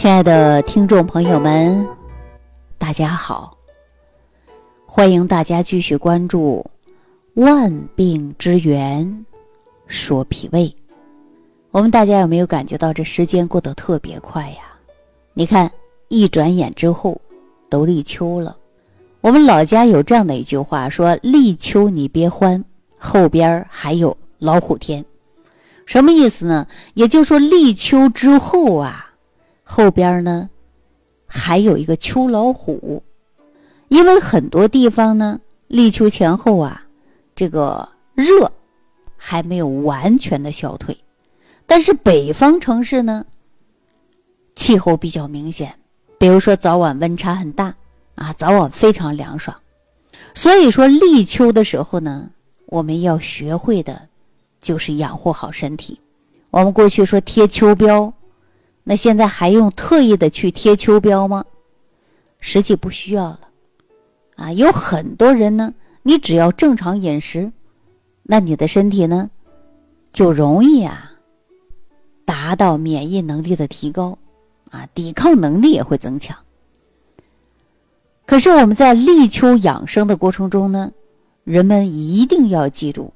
[0.00, 1.86] 亲爱的听众朋友们，
[2.78, 3.54] 大家好！
[4.86, 6.64] 欢迎大家继续关注
[7.44, 9.06] 《万病之源》，
[9.86, 10.74] 说脾胃。
[11.70, 14.72] 我们大家有没有感觉到这时间过得特别快呀？
[15.34, 15.70] 你看，
[16.08, 17.20] 一转眼之后
[17.68, 18.56] 都立秋了。
[19.20, 22.64] 我们老家有这样的一句话，说“立秋你别欢，
[22.96, 25.04] 后边还有老虎天”。
[25.84, 26.66] 什么意思呢？
[26.94, 29.08] 也就是说，立秋之后啊。
[29.72, 30.50] 后边呢，
[31.26, 33.04] 还有一个秋老虎，
[33.86, 36.82] 因为很多地方呢，立秋前后啊，
[37.36, 38.50] 这个热
[39.16, 40.96] 还没有完全的消退，
[41.66, 43.24] 但是北方城市呢，
[44.56, 45.72] 气候比较明显，
[46.18, 47.72] 比如说早晚温差很大
[48.16, 49.56] 啊，早晚非常凉爽，
[50.34, 52.28] 所以说立秋的时候呢，
[52.66, 54.08] 我们要学会的，
[54.60, 56.00] 就是养护好身体。
[56.50, 58.12] 我们过去说贴秋膘。
[58.82, 61.44] 那现在还用特意的去贴秋膘吗？
[62.40, 63.40] 实际不需要了，
[64.36, 67.52] 啊，有很多人呢，你只要正常饮食，
[68.22, 69.30] 那你的身体呢，
[70.10, 71.12] 就容易啊，
[72.24, 74.16] 达到免疫能力的提高，
[74.70, 76.34] 啊，抵抗能力也会增强。
[78.24, 80.90] 可是我们在立秋养生的过程中呢，
[81.44, 83.12] 人们一定要记住，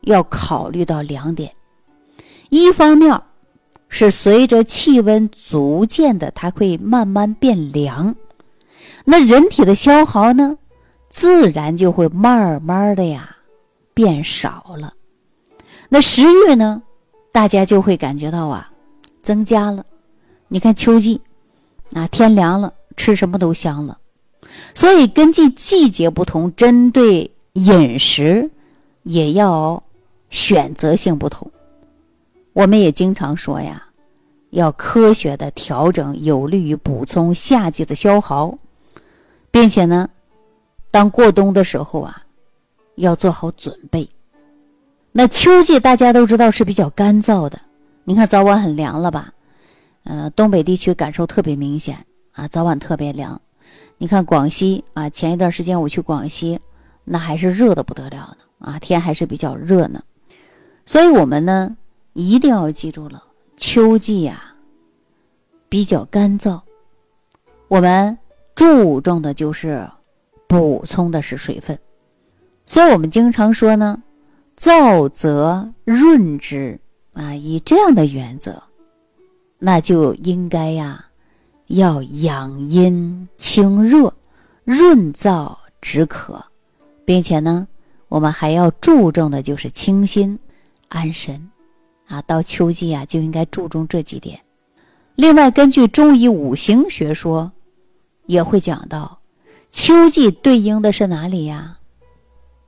[0.00, 1.52] 要考虑到两点，
[2.50, 3.22] 一方面儿。
[3.96, 8.16] 是随着气温逐渐的，它会慢慢变凉，
[9.04, 10.58] 那人体的消耗呢，
[11.08, 13.36] 自然就会慢慢的呀
[13.94, 14.94] 变少了。
[15.88, 16.82] 那食欲呢，
[17.30, 18.68] 大家就会感觉到啊
[19.22, 19.86] 增加了。
[20.48, 21.20] 你看秋季
[21.92, 23.96] 啊，天凉了，吃什么都香了。
[24.74, 28.50] 所以根据季节不同，针对饮食
[29.04, 29.80] 也要
[30.30, 31.48] 选择性不同。
[32.54, 33.86] 我们也经常说呀。
[34.50, 38.56] 要科学的调整，有利于补充夏季的消耗，
[39.50, 40.08] 并且呢，
[40.92, 42.22] 当过冬的时候啊，
[42.94, 44.08] 要做好准备。
[45.10, 47.60] 那秋季大家都知道是比较干燥的，
[48.04, 49.32] 你看早晚很凉了吧？
[50.04, 53.40] 呃，东北地区感受特别明显啊，早晚特别凉。
[53.98, 56.60] 你看广西啊，前一段时间我去广西，
[57.02, 60.00] 那还是热的不得了呢啊，天还是比较热呢。
[60.86, 61.76] 所以我们呢，
[62.14, 63.22] 一定要记住了。
[63.56, 64.52] 秋季呀，
[65.68, 66.60] 比较干燥，
[67.68, 68.18] 我们
[68.54, 69.88] 注重的就是
[70.48, 71.78] 补充的是水分，
[72.66, 74.02] 所以我们经常说呢，
[74.56, 76.80] 燥则润之
[77.12, 78.62] 啊，以这样的原则，
[79.58, 81.06] 那就应该呀，
[81.68, 84.12] 要养阴清热，
[84.64, 86.44] 润燥止渴，
[87.04, 87.68] 并且呢，
[88.08, 90.38] 我们还要注重的就是清心
[90.88, 91.50] 安神。
[92.06, 94.40] 啊，到秋季啊，就应该注重这几点。
[95.14, 97.52] 另外，根据中医五行学说，
[98.26, 99.20] 也会讲到，
[99.70, 101.78] 秋季对应的是哪里呀？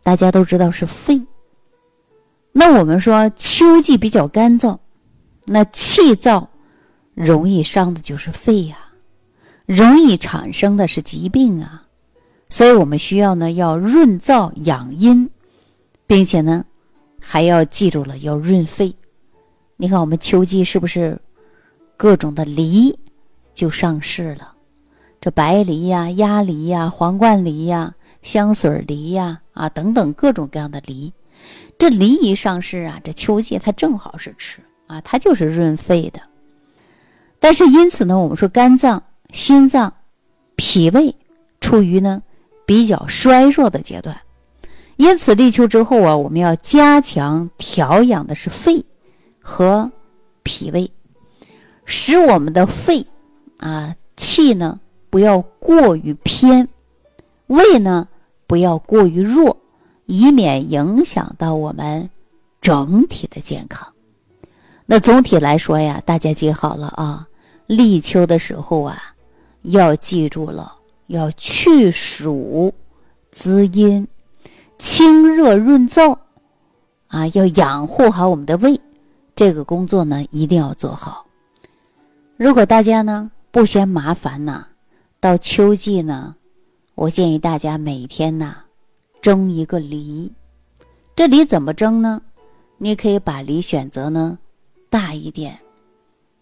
[0.03, 1.21] 大家都知道是肺。
[2.53, 4.79] 那我们说秋季比较干燥，
[5.45, 6.47] 那气燥
[7.15, 8.77] 容易伤的就是肺呀，
[9.67, 11.83] 容易产生的是疾病啊。
[12.49, 15.29] 所以我们需要呢，要润燥养阴，
[16.07, 16.65] 并且呢，
[17.21, 18.95] 还要记住了要润肺。
[19.79, 21.21] 你看，我们秋季是不是
[21.99, 22.99] 各种的梨
[23.53, 24.55] 就上市了？
[25.21, 31.13] 这白梨呀、鸭梨呀、皇冠梨呀、香水梨呀啊等等各种各样的梨，
[31.77, 36.21] 这梨一上市啊，这秋季它正好是吃啊，它就是润肺的。
[37.39, 39.93] 但是因此呢，我们说肝脏、心脏、
[40.57, 41.15] 脾胃
[41.61, 42.23] 处于呢
[42.65, 44.17] 比较衰弱的阶段，
[44.97, 48.83] 因此立秋之后啊，我们要加强调养的是肺。
[49.49, 49.93] 和
[50.43, 50.91] 脾胃，
[51.85, 53.07] 使我们的肺
[53.59, 56.69] 啊气呢不要过于偏，
[57.47, 58.09] 胃呢
[58.49, 59.57] 不要过于弱，
[60.07, 62.11] 以免影响到我们
[62.61, 63.93] 整体的健康。
[64.85, 67.29] 那总体来说呀，大家记好了啊，
[67.69, 69.15] 立秋的时候啊，
[69.63, 72.75] 要记住了，要去暑
[73.31, 74.09] 滋阴、
[74.77, 76.19] 清热润燥
[77.07, 78.81] 啊，要养护好我们的胃。
[79.37, 81.27] 这个工作呢，一定要做好。
[82.39, 84.67] 如果大家呢不嫌麻烦呢，
[85.21, 86.35] 到秋季呢，
[86.95, 88.57] 我建议大家每天呢
[89.21, 90.33] 蒸一个梨。
[91.15, 92.23] 这梨怎么蒸呢？
[92.79, 94.39] 你可以把梨选择呢
[94.89, 95.59] 大一点，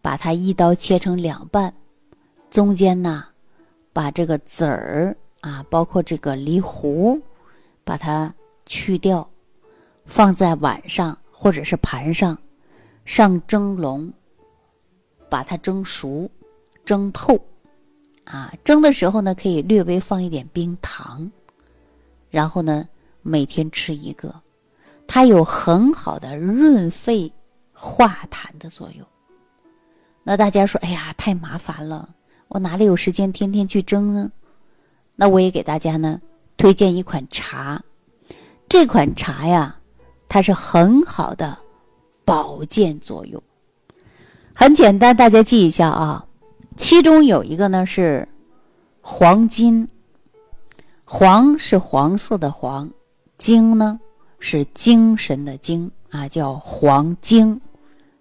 [0.00, 1.74] 把它一刀切成两半，
[2.48, 3.24] 中间呢
[3.92, 7.18] 把这个籽儿啊，包括这个梨核，
[7.82, 8.32] 把它
[8.66, 9.28] 去掉，
[10.06, 12.38] 放在碗上或者是盘上。
[13.04, 14.12] 上蒸笼，
[15.28, 16.30] 把它蒸熟，
[16.84, 17.38] 蒸透，
[18.24, 21.30] 啊，蒸的时候呢，可以略微放一点冰糖，
[22.30, 22.88] 然后呢，
[23.22, 24.34] 每天吃一个，
[25.06, 27.30] 它有很好的润肺
[27.72, 29.06] 化痰的作用。
[30.22, 32.08] 那大家说，哎呀，太麻烦了，
[32.48, 34.32] 我哪里有时间天天去蒸呢？
[35.16, 36.20] 那我也给大家呢
[36.56, 37.82] 推荐一款茶，
[38.66, 39.78] 这款茶呀，
[40.26, 41.58] 它是很好的
[42.24, 43.42] 保健作用。
[44.54, 46.26] 很简单，大家记一下啊。
[46.76, 48.28] 其中有一个呢是
[49.00, 49.88] 黄金，
[51.04, 52.90] 黄是黄色的黄，
[53.38, 54.00] 精呢
[54.38, 57.60] 是精神的精啊，叫黄精。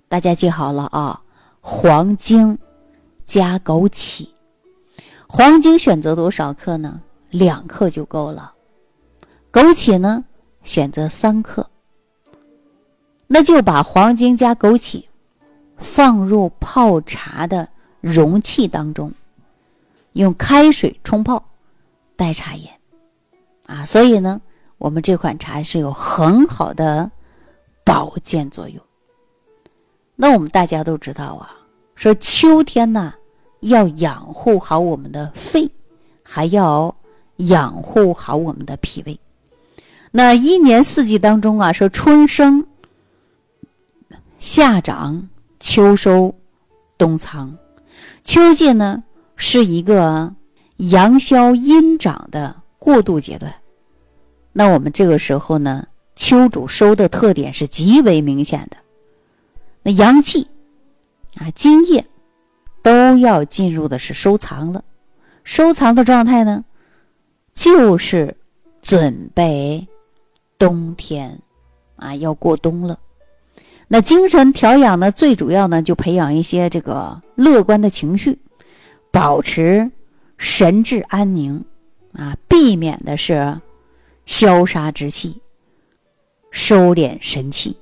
[0.08, 1.22] 大家记好了啊，
[1.62, 2.58] 黄精
[3.26, 4.28] 加枸杞。
[5.28, 7.02] 黄精选择多少克呢？
[7.32, 8.54] 两克就够了。
[9.52, 10.24] 枸杞呢，
[10.64, 11.68] 选择三克。
[13.34, 15.06] 那就把黄精加枸杞
[15.78, 17.68] 放入泡茶的
[18.00, 19.12] 容器当中，
[20.12, 21.44] 用开水冲泡，
[22.16, 22.68] 代茶饮。
[23.66, 24.40] 啊，所以呢，
[24.78, 27.10] 我们这款茶是有很好的
[27.84, 28.80] 保健作用。
[30.16, 31.50] 那我们大家都知道啊，
[31.96, 33.16] 说秋天呢。
[33.62, 35.72] 要养护好我们的肺，
[36.22, 36.94] 还要
[37.38, 39.18] 养护好我们的脾胃。
[40.12, 42.68] 那一年四季当中啊，说春生、
[44.44, 45.30] 夏长、
[45.62, 46.36] 秋收、
[46.98, 47.58] 冬藏。
[48.24, 49.02] 秋季呢
[49.38, 50.36] 是一个
[50.76, 53.56] 阳消阴长的过渡阶段。
[54.52, 55.88] 那我们这个时候呢，
[56.18, 58.76] 秋主收的特点是极为明显的。
[59.82, 60.46] 那阳气
[61.38, 62.06] 啊，津液。
[62.82, 64.84] 都要进入的是收藏了，
[65.46, 66.66] 收藏的状态呢，
[67.54, 68.36] 就是
[68.82, 69.88] 准备
[70.58, 71.40] 冬天
[71.96, 73.00] 啊，要过冬了。
[73.88, 78.40] 那精神调养呢，最主要呢，就培养一些这个乐观的情绪，
[79.12, 79.92] 保持
[80.38, 81.64] 神志安宁
[82.14, 83.60] 啊，避免的是
[84.26, 85.42] 消杀之气，
[86.50, 87.78] 收敛神气。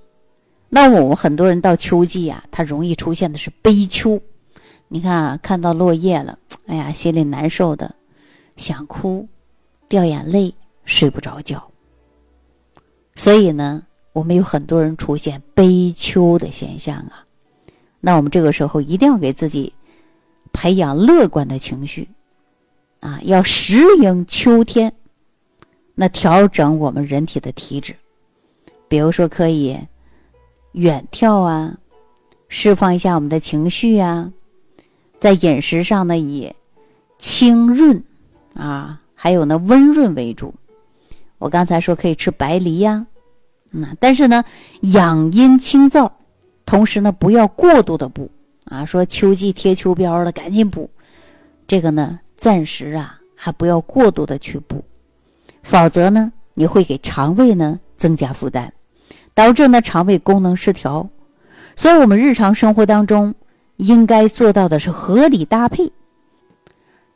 [0.69, 4.21] 那我们很多人到秋季啊，它容易出现的是悲秋。
[4.88, 7.95] 你看啊，看到落叶了，哎呀，心里难受的，
[8.57, 9.27] 想哭，
[9.88, 11.71] 掉眼泪，睡不着觉。
[13.15, 13.83] 所以呢，
[14.13, 17.25] 我们有很多人出现悲秋的现象啊。
[18.00, 19.74] 那我们这个时候一定要给自己
[20.52, 22.10] 培养乐观的情绪
[23.00, 24.94] 啊，要适应秋天，
[25.96, 27.96] 那调整我们人体的体质，
[28.88, 29.78] 比如说可以
[30.74, 31.78] 远眺啊，
[32.50, 34.31] 释放一下我们的情绪啊。
[35.19, 36.52] 在饮食上呢，以
[37.19, 38.04] 清润
[38.56, 40.54] 啊，还有呢温润为主。
[41.38, 43.06] 我刚才说可以吃白梨呀，
[43.71, 44.44] 嗯，但是呢
[44.81, 46.12] 养阴清燥，
[46.65, 48.29] 同时呢不要过度的补
[48.65, 48.85] 啊。
[48.85, 50.89] 说秋季贴秋膘了，赶紧补，
[51.68, 54.83] 这个呢暂时啊还不要过度的去补，
[55.63, 58.69] 否则呢你会给肠胃呢增加负担，
[59.33, 61.09] 导致呢肠胃功能失调。
[61.75, 63.33] 所以，我们日常生活当中。
[63.77, 65.91] 应该做到的是合理搭配，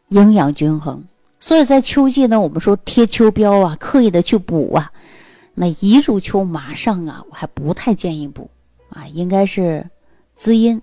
[0.07, 1.03] 营养均衡。
[1.39, 4.91] 所以在秋季呢，我们说贴秋膘啊，刻意的去补啊，
[5.55, 8.49] 那一入秋马上啊，我还不太建议补
[8.89, 9.89] 啊，应该是
[10.35, 10.81] 滋阴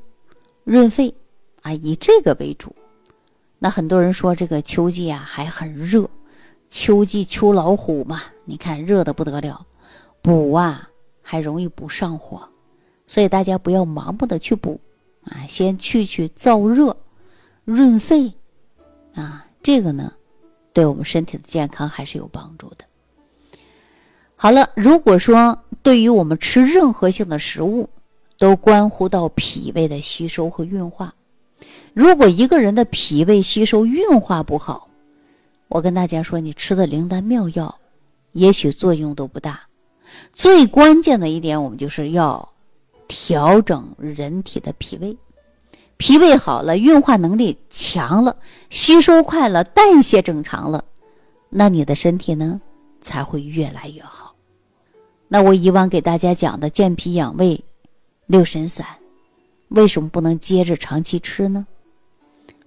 [0.65, 1.15] 润肺
[1.61, 2.75] 啊，以这个为主。
[3.59, 6.09] 那很多人说这个秋季啊还很热，
[6.69, 9.65] 秋季秋老虎嘛，你看热的不得了，
[10.21, 10.89] 补啊
[11.21, 12.49] 还容易补上火，
[13.07, 14.81] 所以大家不要盲目的去补。
[15.25, 16.97] 啊，先去去燥热，
[17.65, 18.33] 润肺，
[19.15, 20.13] 啊，这个呢，
[20.73, 22.85] 对我们身体的健康还是有帮助的。
[24.43, 27.89] 好了，如果说对于我们吃任何性的食物，
[28.41, 31.15] 都关乎到脾胃的吸收和运化。
[31.95, 34.89] 如果一个人的脾胃吸收运化不好，
[35.69, 37.73] 我跟大家说，你吃的灵丹妙药，
[38.33, 39.61] 也许作用都不大。
[40.33, 42.49] 最关键的一点，我们就是要。
[43.07, 45.17] 调整人体的脾胃，
[45.99, 48.35] 脾胃好了，运化能力强了，
[48.71, 50.83] 吸收快了，代谢正常了，
[51.49, 52.61] 那你的身体呢
[53.01, 54.32] 才会越来越好。
[55.33, 57.59] 那我以往给大家讲的健脾养胃、
[58.27, 58.87] 六神散，
[59.69, 61.67] 为什么不能接着长期吃呢？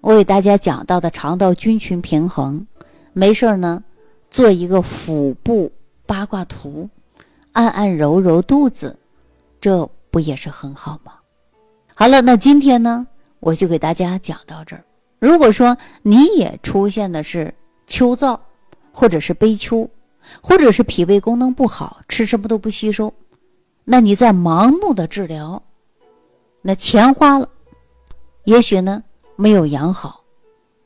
[0.00, 2.66] 我给大家讲到的肠道菌群平衡，
[3.12, 3.84] 没事儿呢，
[4.32, 5.70] 做一个腹部
[6.06, 6.90] 八卦图，
[7.52, 8.98] 按按揉揉肚子，
[9.60, 9.88] 这。
[10.10, 11.12] 不也是很好吗？
[11.94, 13.06] 好了，那今天呢，
[13.38, 14.82] 我就给大家讲到这儿。
[15.18, 17.52] 如果说你也出现的是
[17.86, 18.40] 秋燥，
[18.92, 19.86] 或者是悲秋，
[20.42, 23.12] 或者是脾胃功能不好，吃什么都不吸收，
[23.84, 25.62] 那你在盲目的治疗，
[26.62, 27.48] 那钱花了，
[28.44, 29.02] 也许呢
[29.36, 30.22] 没有养好，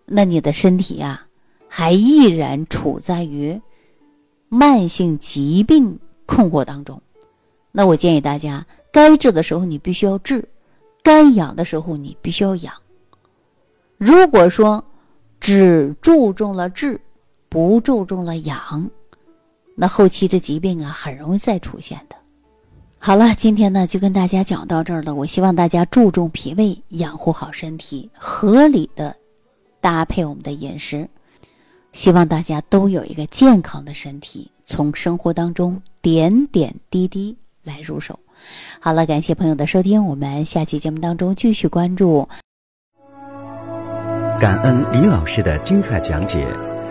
[0.06, 1.26] 那你的身体呀，
[1.68, 3.60] 还依然处在于
[4.48, 7.00] 慢性疾病困惑当中。
[7.72, 10.48] 那我建议大家，该治的时候你必须要治，
[11.02, 12.74] 该养的时候你必须要养。
[13.96, 14.84] 如果说
[15.38, 17.00] 只注重了治，
[17.48, 18.90] 不注重了养，
[19.80, 22.16] 那后期这疾病啊，很容易再出现的。
[22.98, 25.14] 好了，今天呢就跟大家讲到这儿了。
[25.14, 29.16] 我希望大家注重脾胃，养护好身体，合理的
[29.80, 31.08] 搭配我们的饮食，
[31.94, 34.50] 希望大家都有一个健康的身体。
[34.66, 38.18] 从生活当中点点滴滴来入手。
[38.80, 42.28] 好了，感谢朋友的收听，我们下期节目当中继续关注。
[44.38, 46.46] 感恩李老师的精彩讲解。